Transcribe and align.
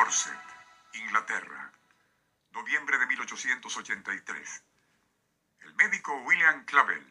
Dorset, 0.00 0.32
Inglaterra, 0.94 1.70
noviembre 2.52 2.96
de 2.96 3.06
1883. 3.06 4.62
El 5.58 5.74
médico 5.74 6.16
William 6.22 6.64
Clavel 6.64 7.06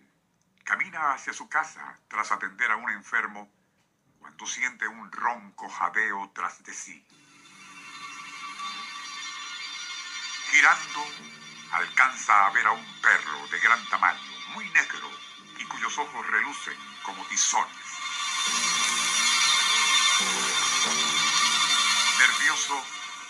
camina 0.63 1.13
hacia 1.13 1.31
su 1.31 1.47
casa 1.47 1.99
tras 2.07 2.31
atender 2.31 2.71
a 2.71 2.77
un 2.77 2.89
enfermo 2.89 3.47
cuando 4.17 4.47
siente 4.47 4.87
un 4.87 5.11
ronco 5.11 5.69
jadeo 5.69 6.31
tras 6.33 6.63
de 6.63 6.73
sí. 6.73 7.05
Girando, 10.49 11.05
alcanza 11.73 12.47
a 12.47 12.49
ver 12.49 12.65
a 12.65 12.71
un 12.71 13.01
perro 13.01 13.47
de 13.49 13.59
gran 13.59 13.87
tamaño, 13.89 14.31
muy 14.55 14.67
negro, 14.71 15.11
y 15.59 15.65
cuyos 15.65 15.95
ojos 15.95 16.25
relucen 16.25 16.77
como 17.03 17.23
tizones. 17.27 17.89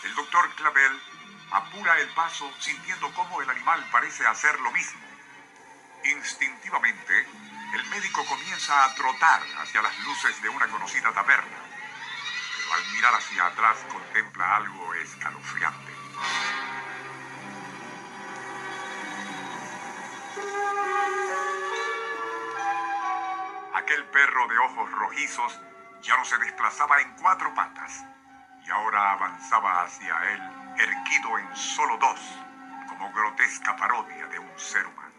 El 0.03 0.13
doctor 0.15 0.53
Clavel 0.55 1.01
apura 1.51 1.97
el 1.99 2.09
paso 2.09 2.51
sintiendo 2.59 3.13
cómo 3.13 3.41
el 3.41 3.49
animal 3.49 3.87
parece 3.93 4.27
hacer 4.27 4.59
lo 4.59 4.71
mismo. 4.71 4.99
Instintivamente, 6.03 7.27
el 7.75 7.85
médico 7.85 8.25
comienza 8.25 8.83
a 8.83 8.93
trotar 8.95 9.41
hacia 9.61 9.81
las 9.81 9.97
luces 9.99 10.41
de 10.41 10.49
una 10.49 10.67
conocida 10.67 11.13
taberna, 11.13 11.57
pero 12.57 12.73
al 12.73 12.91
mirar 12.91 13.13
hacia 13.15 13.45
atrás 13.45 13.77
contempla 13.89 14.57
algo 14.57 14.93
escalofriante. 14.95 15.93
Aquel 23.75 24.03
perro 24.07 24.47
de 24.49 24.57
ojos 24.57 24.91
rojizos 24.91 25.57
ya 26.01 26.17
no 26.17 26.25
se 26.25 26.37
desplazaba 26.39 26.99
en 26.99 27.15
cuatro 27.15 27.53
patas 27.55 28.03
y 28.69 28.71
ahora 28.71 29.13
avanzaba 29.13 29.83
hacia 29.83 30.15
él 30.31 30.41
erguido 30.77 31.39
en 31.39 31.55
solo 31.55 31.97
dos, 31.97 32.19
como 32.87 33.11
grotesca 33.11 33.75
parodia 33.75 34.27
de 34.27 34.37
un 34.37 34.59
ser 34.59 34.85
humano. 34.85 35.09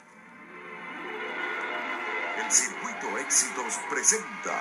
El 2.39 2.51
Circuito 2.51 3.19
Éxitos 3.19 3.81
presenta 3.91 4.57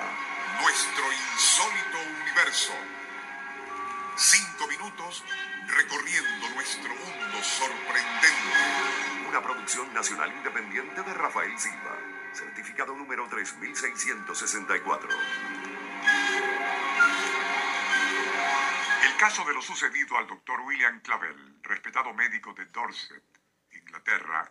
Nuestro 0.60 1.04
insólito 1.12 1.98
universo. 2.20 2.72
Cinco 4.16 4.66
minutos 4.66 5.24
recorriendo 5.68 6.50
nuestro 6.54 6.90
mundo 6.90 7.42
sorprendente. 7.42 9.28
una 9.28 9.40
producción 9.40 9.94
nacional 9.94 10.32
independiente 10.32 11.02
de 11.02 11.14
Rafael 11.14 11.56
Silva, 11.58 11.96
certificado 12.34 12.94
número 12.94 13.26
3664. 13.28 15.69
Caso 19.20 19.44
de 19.44 19.52
lo 19.52 19.60
sucedido 19.60 20.16
al 20.16 20.26
doctor 20.26 20.62
William 20.62 20.98
Clavel, 21.00 21.58
respetado 21.62 22.14
médico 22.14 22.54
de 22.54 22.64
Dorset, 22.64 23.22
Inglaterra, 23.70 24.50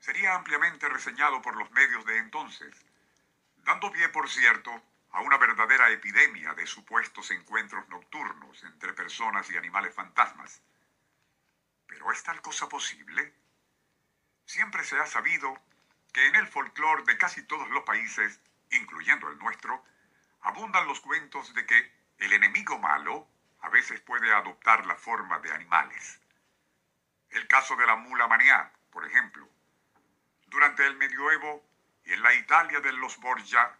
sería 0.00 0.34
ampliamente 0.34 0.88
reseñado 0.88 1.40
por 1.40 1.54
los 1.54 1.70
medios 1.70 2.04
de 2.04 2.18
entonces, 2.18 2.74
dando 3.58 3.92
pie, 3.92 4.08
por 4.08 4.28
cierto, 4.28 4.82
a 5.12 5.20
una 5.20 5.38
verdadera 5.38 5.90
epidemia 5.90 6.54
de 6.54 6.66
supuestos 6.66 7.30
encuentros 7.30 7.88
nocturnos 7.88 8.64
entre 8.64 8.94
personas 8.94 9.48
y 9.52 9.56
animales 9.56 9.94
fantasmas. 9.94 10.60
¿Pero 11.86 12.10
es 12.10 12.20
tal 12.24 12.42
cosa 12.42 12.68
posible? 12.68 13.32
Siempre 14.44 14.82
se 14.82 14.98
ha 14.98 15.06
sabido 15.06 15.56
que 16.12 16.26
en 16.26 16.34
el 16.34 16.48
folclore 16.48 17.04
de 17.04 17.16
casi 17.16 17.44
todos 17.44 17.70
los 17.70 17.84
países, 17.84 18.40
incluyendo 18.72 19.28
el 19.28 19.38
nuestro, 19.38 19.84
abundan 20.40 20.88
los 20.88 20.98
cuentos 20.98 21.54
de 21.54 21.64
que 21.64 21.92
el 22.18 22.32
enemigo 22.32 22.76
malo 22.80 23.28
a 23.64 23.70
veces 23.70 23.98
puede 24.00 24.30
adoptar 24.30 24.84
la 24.84 24.94
forma 24.94 25.38
de 25.38 25.50
animales. 25.50 26.20
El 27.30 27.48
caso 27.48 27.74
de 27.76 27.86
la 27.86 27.96
mula 27.96 28.28
maniá, 28.28 28.70
por 28.90 29.06
ejemplo. 29.06 29.48
Durante 30.48 30.86
el 30.86 30.96
medioevo 30.96 31.64
y 32.04 32.12
en 32.12 32.22
la 32.22 32.34
Italia 32.34 32.80
de 32.80 32.92
los 32.92 33.18
Borgia, 33.18 33.74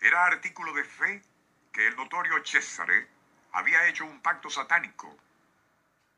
era 0.00 0.24
artículo 0.24 0.72
de 0.72 0.84
fe 0.84 1.22
que 1.70 1.86
el 1.86 1.96
notorio 1.96 2.42
Cesare 2.42 3.08
había 3.52 3.86
hecho 3.88 4.06
un 4.06 4.22
pacto 4.22 4.48
satánico. 4.48 5.14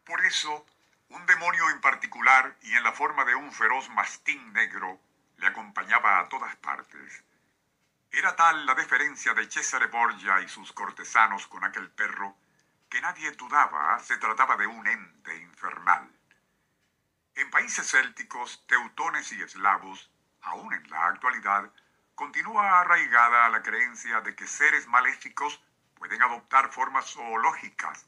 Por 0.05 0.25
eso, 0.25 0.65
un 1.09 1.27
demonio 1.27 1.71
en 1.71 1.81
particular 1.81 2.57
y 2.63 2.77
en 2.77 2.85
la 2.85 2.93
forma 2.93 3.25
de 3.25 3.35
un 3.35 3.51
feroz 3.51 3.89
mastín 3.91 4.53
negro 4.53 5.01
le 5.39 5.49
acompañaba 5.49 6.21
a 6.21 6.29
todas 6.29 6.55
partes. 6.57 7.25
Era 8.13 8.37
tal 8.37 8.65
la 8.65 8.77
deferencia 8.77 9.35
de 9.35 9.51
Cesare 9.51 9.87
Borgia 9.87 10.41
y 10.41 10.49
sus 10.49 10.73
cortesanos 10.73 11.49
con 11.49 11.65
aquel 11.65 11.91
perro 11.91 12.37
que 12.93 13.01
nadie 13.01 13.31
dudaba 13.33 13.99
se 14.01 14.19
trataba 14.19 14.55
de 14.59 14.67
un 14.67 14.87
ente 14.87 15.35
infernal. 15.35 16.15
En 17.35 17.51
países 17.51 17.91
célticos, 17.91 18.67
teutones 18.67 19.33
y 19.33 19.41
eslavos, 19.41 20.11
aún 20.43 20.75
en 20.75 20.91
la 20.91 21.07
actualidad, 21.07 21.73
continúa 22.15 22.81
arraigada 22.81 23.49
la 23.49 23.63
creencia 23.63 24.21
de 24.21 24.35
que 24.37 24.47
seres 24.47 24.87
maléficos 24.89 25.59
pueden 25.95 26.23
adoptar 26.23 26.71
formas 26.71 27.07
zoológicas, 27.07 28.05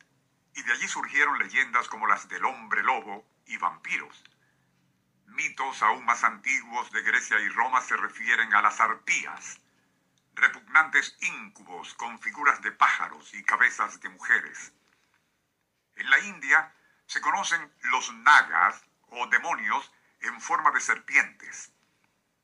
y 0.55 0.63
de 0.63 0.73
allí 0.75 0.87
surgieron 0.87 1.39
leyendas 1.39 1.89
como 1.89 2.07
las 2.07 2.29
del 2.29 2.45
hombre 2.45 2.83
lobo 2.83 3.27
y 3.47 3.57
vampiros. 3.57 4.23
Mitos 5.29 5.83
aún 5.83 6.05
más 6.05 6.25
antiguos 6.25 6.93
de 6.93 7.01
Grecia 7.01 7.41
y 7.41 7.49
Roma 7.49 7.81
se 7.81 7.97
refieren 7.97 8.53
a 8.53 8.61
las 8.61 8.79
arpías, 8.81 9.63
repugnantes 10.35 11.17
íncubos 11.21 11.95
con 11.95 12.19
figuras 12.19 12.61
de 12.63 12.73
pájaros 12.73 13.33
y 13.35 13.45
cabezas 13.45 14.01
de 14.01 14.09
mujeres. 14.09 14.73
En 15.97 16.11
la 16.11 16.19
India 16.21 16.75
se 17.07 17.21
conocen 17.21 17.73
los 17.83 18.13
nagas 18.15 18.85
o 19.09 19.27
demonios 19.29 19.93
en 20.21 20.41
forma 20.41 20.71
de 20.71 20.81
serpientes. 20.81 21.73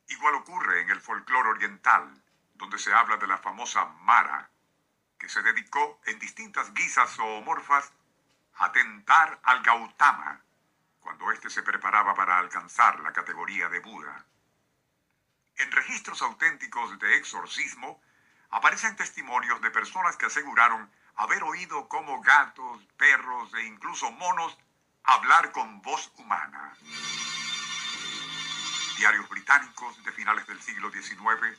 Igual 0.09 0.35
ocurre 0.35 0.81
en 0.83 0.91
el 0.91 1.01
folclore 1.01 1.51
oriental, 1.51 2.23
donde 2.55 2.79
se 2.79 2.93
habla 2.93 3.17
de 3.17 3.27
la 3.27 3.39
famosa 3.39 3.85
Mara, 3.85 4.51
que 5.19 5.29
se 5.29 5.43
dedicó 5.43 6.01
en 6.07 6.19
distintas 6.19 6.73
guisas 6.75 7.11
zoomorfas 7.11 7.93
a 8.55 8.73
tentar 8.73 9.41
al 9.45 9.63
Gautama 9.63 10.43
cuando 11.01 11.33
éste 11.33 11.49
se 11.51 11.63
preparaba 11.63 12.15
para 12.15 12.39
alcanzar 12.39 13.01
la 13.01 13.13
categoría 13.13 13.69
de 13.69 13.81
Buda. 13.81 14.25
En 15.61 15.71
registros 15.73 16.23
auténticos 16.23 16.99
de 16.99 17.17
exorcismo 17.17 18.01
aparecen 18.51 18.97
testimonios 18.97 19.61
de 19.61 19.71
personas 19.71 20.17
que 20.17 20.25
aseguraron 20.25 20.91
haber 21.17 21.43
oído 21.43 21.87
como 21.87 22.23
gatos, 22.23 22.83
perros 22.97 23.53
e 23.53 23.67
incluso 23.67 24.11
monos 24.13 24.57
hablar 25.05 25.53
con 25.53 25.83
voz 25.83 26.11
humana. 26.17 26.75
Diarios 28.97 29.29
británicos 29.29 30.03
de 30.03 30.13
finales 30.13 30.47
del 30.47 30.63
siglo 30.63 30.91
XIX 30.91 31.59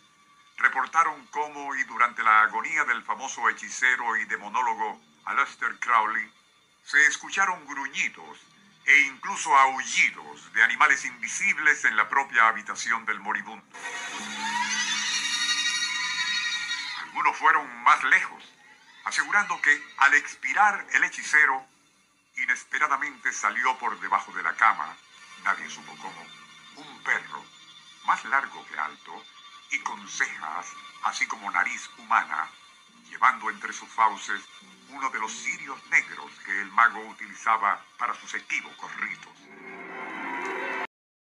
reportaron 0.58 1.28
cómo 1.28 1.76
y 1.76 1.84
durante 1.84 2.24
la 2.24 2.42
agonía 2.42 2.84
del 2.86 3.04
famoso 3.04 3.48
hechicero 3.50 4.18
y 4.18 4.26
demonólogo 4.26 5.00
Aleister 5.26 5.78
Crowley 5.80 6.28
se 6.86 7.06
escucharon 7.06 7.68
gruñidos 7.68 8.40
e 8.92 9.00
incluso 9.04 9.56
aullidos 9.56 10.52
de 10.52 10.64
animales 10.64 11.06
invisibles 11.06 11.86
en 11.86 11.96
la 11.96 12.10
propia 12.10 12.50
habitación 12.50 13.06
del 13.06 13.22
moribundo. 13.22 13.66
Algunos 17.04 17.38
fueron 17.38 17.84
más 17.84 18.04
lejos, 18.04 18.44
asegurando 19.06 19.62
que 19.62 19.82
al 19.96 20.14
expirar 20.16 20.86
el 20.92 21.06
hechicero, 21.06 21.66
inesperadamente 22.36 23.32
salió 23.32 23.78
por 23.78 23.98
debajo 24.02 24.34
de 24.34 24.44
la 24.44 24.56
cama, 24.56 24.94
nadie 25.46 25.70
supo 25.70 25.96
cómo, 25.96 26.28
un 26.76 27.04
perro, 27.04 27.46
más 28.04 28.26
largo 28.26 28.66
que 28.68 28.78
alto, 28.78 29.24
y 29.72 29.80
con 29.80 30.06
cejas, 30.10 30.68
así 31.04 31.26
como 31.28 31.50
nariz 31.50 31.90
humana, 31.98 32.50
llevando 33.10 33.50
entre 33.52 33.72
sus 33.72 33.88
fauces 33.88 34.42
uno 34.94 35.10
de 35.10 35.20
los 35.20 35.32
cirios 35.32 35.78
negros 35.90 36.32
que 36.46 36.62
el 36.62 36.72
mago 36.72 37.00
utilizaba 37.08 37.84
para 37.98 38.14
sus 38.14 38.34
equívocos 38.34 38.96
ritos. 38.98 39.41